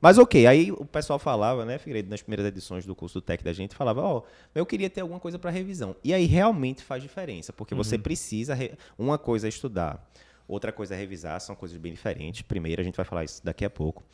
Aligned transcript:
Mas 0.00 0.18
ok, 0.18 0.46
aí 0.46 0.70
o 0.70 0.84
pessoal 0.84 1.18
falava, 1.18 1.64
né, 1.64 1.78
Figueiredo, 1.78 2.08
nas 2.08 2.22
primeiras 2.22 2.46
edições 2.46 2.86
do 2.86 2.94
curso 2.94 3.20
do 3.20 3.22
TEC 3.22 3.42
da 3.42 3.52
gente, 3.52 3.74
falava, 3.74 4.02
ó, 4.02 4.18
oh, 4.18 4.22
eu 4.54 4.64
queria 4.64 4.88
ter 4.88 5.00
alguma 5.00 5.18
coisa 5.18 5.38
para 5.38 5.50
revisão. 5.50 5.96
E 6.04 6.14
aí 6.14 6.26
realmente 6.26 6.82
faz 6.82 7.02
diferença, 7.02 7.52
porque 7.52 7.74
uhum. 7.74 7.82
você 7.82 7.98
precisa. 7.98 8.54
Re... 8.54 8.72
Uma 8.96 9.18
coisa 9.18 9.46
é 9.46 9.50
estudar, 9.50 10.08
outra 10.46 10.72
coisa 10.72 10.94
é 10.94 10.98
revisar, 10.98 11.40
são 11.40 11.56
coisas 11.56 11.76
bem 11.78 11.92
diferentes. 11.92 12.42
Primeiro, 12.42 12.80
a 12.80 12.84
gente 12.84 12.96
vai 12.96 13.04
falar 13.04 13.24
isso 13.24 13.44
daqui 13.44 13.64
a 13.64 13.70
pouco. 13.70 14.04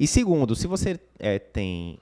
E 0.00 0.06
segundo, 0.06 0.56
se 0.56 0.66
você 0.66 0.98
é, 1.18 1.38
tem 1.38 1.98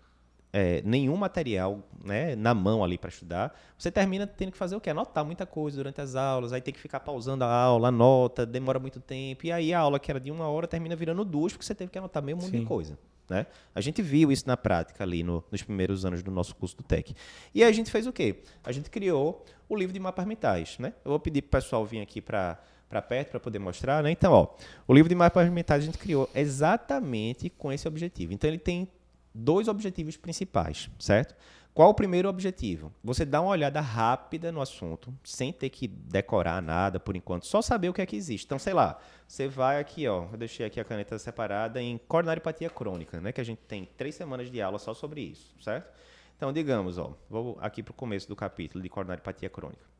é, 0.52 0.82
nenhum 0.84 1.16
material 1.16 1.82
né, 2.04 2.36
na 2.36 2.52
mão 2.52 2.84
ali 2.84 2.98
para 2.98 3.08
estudar, 3.08 3.58
você 3.78 3.90
termina 3.90 4.26
tendo 4.26 4.52
que 4.52 4.58
fazer 4.58 4.76
o 4.76 4.80
quê? 4.80 4.90
Anotar 4.90 5.24
muita 5.24 5.46
coisa 5.46 5.78
durante 5.78 6.00
as 6.00 6.14
aulas, 6.14 6.52
aí 6.52 6.60
tem 6.60 6.74
que 6.74 6.80
ficar 6.80 7.00
pausando 7.00 7.44
a 7.44 7.52
aula, 7.52 7.88
anota, 7.88 8.44
demora 8.44 8.78
muito 8.78 9.00
tempo, 9.00 9.46
e 9.46 9.52
aí 9.52 9.72
a 9.72 9.80
aula 9.80 9.98
que 9.98 10.10
era 10.10 10.20
de 10.20 10.30
uma 10.30 10.46
hora 10.48 10.66
termina 10.68 10.94
virando 10.94 11.24
duas, 11.24 11.52
porque 11.52 11.64
você 11.64 11.74
teve 11.74 11.90
que 11.90 11.98
anotar 11.98 12.22
meio 12.22 12.36
mundo 12.36 12.50
de 12.50 12.64
coisa. 12.64 12.98
Né? 13.30 13.46
A 13.74 13.80
gente 13.80 14.02
viu 14.02 14.30
isso 14.30 14.46
na 14.46 14.56
prática 14.56 15.02
ali 15.02 15.22
no, 15.22 15.42
nos 15.50 15.62
primeiros 15.62 16.04
anos 16.04 16.22
do 16.22 16.30
nosso 16.30 16.54
curso 16.54 16.76
do 16.76 16.82
TEC. 16.82 17.14
E 17.54 17.62
aí 17.62 17.70
a 17.70 17.72
gente 17.72 17.90
fez 17.90 18.06
o 18.06 18.12
quê? 18.12 18.42
A 18.62 18.70
gente 18.72 18.90
criou 18.90 19.44
o 19.68 19.74
livro 19.74 19.92
de 19.92 19.98
mapas 19.98 20.26
mentais. 20.26 20.76
Né? 20.78 20.92
Eu 21.02 21.12
vou 21.12 21.20
pedir 21.20 21.40
para 21.40 21.58
o 21.58 21.62
pessoal 21.62 21.86
vir 21.86 22.00
aqui 22.00 22.20
para 22.20 22.58
para 22.90 23.00
perto 23.00 23.30
para 23.30 23.40
poder 23.40 23.58
mostrar, 23.58 24.02
né? 24.02 24.10
Então, 24.10 24.34
ó, 24.34 24.48
o 24.86 24.92
livro 24.92 25.08
de 25.08 25.14
mapas 25.14 25.48
mentais 25.48 25.82
a 25.82 25.86
gente 25.86 25.96
criou 25.96 26.28
exatamente 26.34 27.48
com 27.48 27.72
esse 27.72 27.88
objetivo. 27.88 28.34
Então 28.34 28.50
ele 28.50 28.58
tem 28.58 28.86
dois 29.34 29.68
objetivos 29.68 30.16
principais, 30.16 30.90
certo? 30.98 31.34
Qual 31.74 31.88
o 31.88 31.94
primeiro 31.94 32.28
objetivo? 32.28 32.92
Você 33.02 33.24
dá 33.24 33.40
uma 33.40 33.50
olhada 33.50 33.80
rápida 33.80 34.52
no 34.52 34.60
assunto, 34.60 35.12
sem 35.24 35.50
ter 35.50 35.70
que 35.70 35.88
decorar 35.88 36.60
nada 36.60 37.00
por 37.00 37.16
enquanto, 37.16 37.46
só 37.46 37.62
saber 37.62 37.88
o 37.88 37.94
que 37.94 38.02
é 38.02 38.06
que 38.06 38.14
existe. 38.14 38.44
Então, 38.44 38.58
sei 38.58 38.74
lá, 38.74 38.98
você 39.26 39.48
vai 39.48 39.80
aqui, 39.80 40.06
ó, 40.06 40.26
eu 40.30 40.36
deixei 40.36 40.66
aqui 40.66 40.78
a 40.78 40.84
caneta 40.84 41.18
separada 41.18 41.80
em 41.80 41.96
coronariopatia 41.96 42.68
crônica, 42.68 43.22
né? 43.22 43.32
Que 43.32 43.40
a 43.40 43.44
gente 43.44 43.60
tem 43.60 43.88
três 43.96 44.14
semanas 44.14 44.50
de 44.50 44.60
aula 44.60 44.78
só 44.78 44.92
sobre 44.92 45.22
isso, 45.22 45.54
certo? 45.60 45.90
Então, 46.36 46.52
digamos, 46.52 46.98
ó, 46.98 47.16
vou 47.30 47.56
aqui 47.58 47.82
para 47.82 47.92
o 47.92 47.94
começo 47.94 48.28
do 48.28 48.36
capítulo 48.36 48.82
de 48.82 48.90
coronariopatia 48.90 49.48
crônica. 49.48 49.92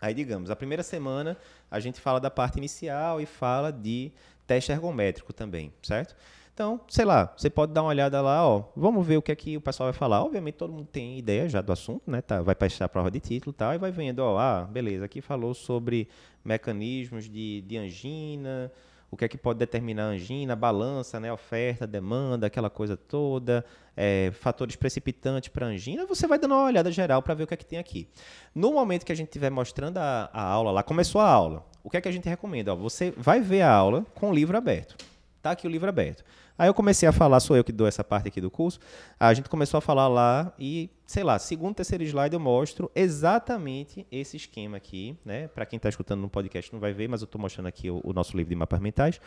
Aí, 0.00 0.12
digamos, 0.12 0.50
a 0.50 0.56
primeira 0.56 0.82
semana 0.82 1.36
a 1.70 1.78
gente 1.78 2.00
fala 2.00 2.18
da 2.18 2.30
parte 2.30 2.58
inicial 2.58 3.20
e 3.20 3.26
fala 3.26 3.70
de 3.70 4.12
teste 4.50 4.72
ergométrico 4.72 5.32
também, 5.32 5.72
certo? 5.80 6.16
Então, 6.52 6.80
sei 6.88 7.04
lá, 7.04 7.32
você 7.36 7.48
pode 7.48 7.72
dar 7.72 7.82
uma 7.82 7.90
olhada 7.90 8.20
lá, 8.20 8.44
ó, 8.44 8.64
vamos 8.74 9.06
ver 9.06 9.16
o 9.16 9.22
que 9.22 9.30
é 9.30 9.36
que 9.36 9.56
o 9.56 9.60
pessoal 9.60 9.92
vai 9.92 9.96
falar. 9.96 10.24
Obviamente 10.24 10.56
todo 10.56 10.72
mundo 10.72 10.88
tem 10.90 11.16
ideia 11.16 11.48
já 11.48 11.60
do 11.60 11.70
assunto, 11.70 12.10
né? 12.10 12.20
Tá, 12.20 12.42
vai 12.42 12.56
prestar 12.56 12.86
a 12.86 12.88
prova 12.88 13.12
de 13.12 13.20
título 13.20 13.54
e 13.54 13.56
tal, 13.56 13.72
e 13.72 13.78
vai 13.78 13.92
vendo, 13.92 14.18
ó, 14.18 14.36
ah, 14.40 14.64
beleza, 14.64 15.04
aqui 15.04 15.20
falou 15.20 15.54
sobre 15.54 16.08
mecanismos 16.44 17.30
de, 17.30 17.60
de 17.60 17.76
angina, 17.76 18.72
o 19.08 19.16
que 19.16 19.24
é 19.24 19.28
que 19.28 19.38
pode 19.38 19.60
determinar 19.60 20.06
a 20.06 20.06
angina, 20.06 20.56
balança, 20.56 21.20
né, 21.20 21.32
oferta, 21.32 21.86
demanda, 21.86 22.48
aquela 22.48 22.68
coisa 22.68 22.96
toda, 22.96 23.64
é, 23.96 24.32
fatores 24.32 24.74
precipitantes 24.74 25.48
para 25.48 25.64
angina, 25.64 26.04
você 26.06 26.26
vai 26.26 26.40
dando 26.40 26.54
uma 26.54 26.64
olhada 26.64 26.90
geral 26.90 27.22
para 27.22 27.34
ver 27.34 27.44
o 27.44 27.46
que 27.46 27.54
é 27.54 27.56
que 27.56 27.66
tem 27.66 27.78
aqui. 27.78 28.08
No 28.52 28.72
momento 28.72 29.06
que 29.06 29.12
a 29.12 29.14
gente 29.14 29.28
estiver 29.28 29.50
mostrando 29.50 29.98
a, 29.98 30.28
a 30.32 30.42
aula 30.42 30.72
lá, 30.72 30.82
começou 30.82 31.20
a 31.20 31.28
aula, 31.28 31.69
o 31.82 31.90
que 31.90 31.96
é 31.96 32.00
que 32.00 32.08
a 32.08 32.12
gente 32.12 32.28
recomenda? 32.28 32.72
Ó, 32.72 32.76
você 32.76 33.12
vai 33.16 33.40
ver 33.40 33.62
a 33.62 33.72
aula 33.72 34.06
com 34.14 34.30
o 34.30 34.34
livro 34.34 34.56
aberto. 34.56 34.96
Tá 35.42 35.52
aqui 35.52 35.66
o 35.66 35.70
livro 35.70 35.88
aberto. 35.88 36.22
Aí 36.60 36.68
eu 36.68 36.74
comecei 36.74 37.08
a 37.08 37.12
falar, 37.12 37.40
sou 37.40 37.56
eu 37.56 37.64
que 37.64 37.72
dou 37.72 37.86
essa 37.86 38.04
parte 38.04 38.28
aqui 38.28 38.38
do 38.38 38.50
curso. 38.50 38.78
A 39.18 39.32
gente 39.32 39.48
começou 39.48 39.78
a 39.78 39.80
falar 39.80 40.08
lá 40.08 40.52
e, 40.58 40.90
sei 41.06 41.24
lá, 41.24 41.38
segundo, 41.38 41.76
terceiro 41.76 42.04
slide 42.04 42.34
eu 42.34 42.40
mostro 42.40 42.90
exatamente 42.94 44.06
esse 44.12 44.36
esquema 44.36 44.76
aqui, 44.76 45.16
né? 45.24 45.48
Para 45.48 45.64
quem 45.64 45.78
está 45.78 45.88
escutando 45.88 46.20
no 46.20 46.28
podcast 46.28 46.70
não 46.70 46.78
vai 46.78 46.92
ver, 46.92 47.08
mas 47.08 47.22
eu 47.22 47.24
estou 47.24 47.40
mostrando 47.40 47.66
aqui 47.66 47.88
o, 47.88 48.02
o, 48.04 48.12
nosso 48.12 48.36
livro 48.36 48.50
de 48.50 48.56
mapas 48.56 48.78
mentais. 48.78 49.18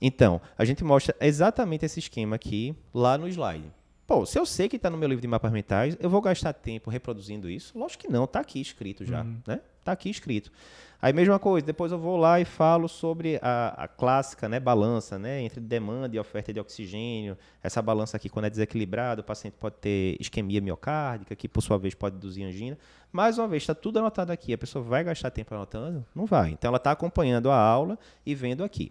Então, 0.00 0.40
a 0.56 0.64
gente 0.64 0.84
mostra 0.84 1.16
exatamente 1.20 1.84
esse 1.84 1.98
esquema 1.98 2.36
aqui 2.36 2.72
lá 2.94 3.18
no 3.18 3.26
slide. 3.26 3.68
Pô, 4.06 4.24
se 4.24 4.38
eu 4.38 4.46
sei 4.46 4.68
que 4.68 4.76
está 4.76 4.88
no 4.88 4.96
meu 4.96 5.08
livro 5.08 5.20
de 5.20 5.26
mapas 5.26 5.50
mentais, 5.50 5.96
eu 5.98 6.08
vou 6.08 6.20
gastar 6.20 6.52
tempo 6.52 6.90
reproduzindo 6.90 7.50
isso? 7.50 7.76
Lógico 7.76 8.04
que 8.04 8.12
não, 8.12 8.24
está 8.24 8.38
aqui 8.38 8.60
escrito 8.60 9.04
já, 9.04 9.22
uhum. 9.22 9.40
né? 9.46 9.60
Está 9.80 9.92
aqui 9.92 10.08
escrito. 10.08 10.50
Aí 11.02 11.12
mesma 11.12 11.38
coisa, 11.38 11.66
depois 11.66 11.92
eu 11.92 11.98
vou 11.98 12.16
lá 12.16 12.40
e 12.40 12.44
falo 12.44 12.88
sobre 12.88 13.38
a, 13.42 13.84
a, 13.84 13.88
clássica 13.88 14.48
né, 14.48 14.58
balança 14.58 15.18
né, 15.18 15.42
entre 15.42 15.60
demanda 15.60 16.16
e 16.16 16.18
oferta 16.18 16.52
de 16.52 16.58
oxigênio. 16.58 17.36
Essa 17.62 17.82
balança 17.82 18.16
aqui, 18.16 18.28
quando 18.28 18.46
é 18.46 18.50
desequilibrada, 18.50 19.20
o 19.20 19.24
paciente 19.24 19.54
pode 19.54 19.76
ter 19.76 20.16
isquemia 20.18 20.60
miocárdica, 20.60 21.36
que 21.36 21.48
por 21.48 21.60
sua 21.60 21.76
vez 21.76 21.94
pode 21.94 22.16
induzir 22.16 22.46
angina. 22.46 22.78
Mais 23.12 23.38
uma 23.38 23.46
vez, 23.46 23.62
está 23.62 23.74
tudo 23.74 23.98
anotado 23.98 24.32
aqui. 24.32 24.52
A 24.52 24.58
pessoa 24.58 24.84
vai 24.84 25.04
gastar 25.04 25.30
tempo 25.30 25.54
anotando? 25.54 26.04
Não 26.14 26.26
vai. 26.26 26.50
Então 26.50 26.68
ela 26.68 26.78
está 26.78 26.92
acompanhando 26.92 27.50
a 27.50 27.58
aula 27.58 27.98
e 28.24 28.34
vendo 28.34 28.64
aqui. 28.64 28.90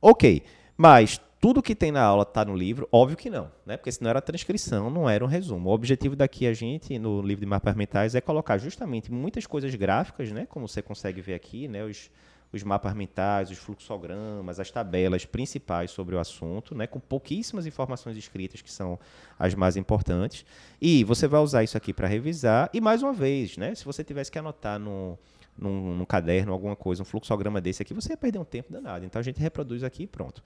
Ok, 0.00 0.42
mas 0.76 1.20
tudo 1.42 1.60
que 1.60 1.74
tem 1.74 1.90
na 1.90 2.00
aula 2.00 2.22
está 2.22 2.44
no 2.44 2.54
livro? 2.54 2.88
Óbvio 2.92 3.16
que 3.16 3.28
não, 3.28 3.50
né? 3.66 3.76
Porque 3.76 3.90
senão 3.90 4.10
era 4.10 4.22
transcrição, 4.22 4.88
não 4.88 5.10
era 5.10 5.24
um 5.24 5.26
resumo. 5.26 5.70
O 5.70 5.72
objetivo 5.72 6.14
daqui 6.14 6.46
a 6.46 6.54
gente 6.54 6.96
no 7.00 7.20
livro 7.20 7.40
de 7.40 7.46
mapas 7.46 7.74
mentais 7.74 8.14
é 8.14 8.20
colocar 8.20 8.58
justamente 8.58 9.10
muitas 9.10 9.44
coisas 9.44 9.74
gráficas, 9.74 10.30
né? 10.30 10.46
Como 10.48 10.68
você 10.68 10.80
consegue 10.80 11.20
ver 11.20 11.34
aqui, 11.34 11.66
né? 11.66 11.82
Os, 11.82 12.12
os 12.52 12.62
mapas 12.62 12.94
mentais, 12.94 13.50
os 13.50 13.58
fluxogramas, 13.58 14.60
as 14.60 14.70
tabelas 14.70 15.24
principais 15.24 15.90
sobre 15.90 16.14
o 16.14 16.20
assunto, 16.20 16.76
né, 16.76 16.86
com 16.86 17.00
pouquíssimas 17.00 17.66
informações 17.66 18.16
escritas 18.16 18.62
que 18.62 18.70
são 18.70 18.96
as 19.36 19.52
mais 19.52 19.76
importantes. 19.76 20.46
E 20.80 21.02
você 21.02 21.26
vai 21.26 21.40
usar 21.40 21.64
isso 21.64 21.76
aqui 21.76 21.92
para 21.92 22.06
revisar. 22.06 22.70
E 22.72 22.80
mais 22.80 23.02
uma 23.02 23.12
vez, 23.12 23.56
né, 23.56 23.74
se 23.74 23.84
você 23.84 24.04
tivesse 24.04 24.30
que 24.30 24.38
anotar 24.38 24.78
no, 24.78 25.18
num, 25.56 25.94
num, 25.94 26.04
caderno, 26.04 26.52
alguma 26.52 26.76
coisa, 26.76 27.02
um 27.02 27.04
fluxograma 27.04 27.60
desse 27.60 27.82
aqui, 27.82 27.94
você 27.94 28.12
ia 28.12 28.16
perder 28.16 28.38
um 28.38 28.44
tempo 28.44 28.72
danado. 28.72 29.04
Então 29.04 29.20
a 29.20 29.22
gente 29.22 29.40
reproduz 29.40 29.82
aqui 29.82 30.04
e 30.04 30.06
pronto. 30.06 30.42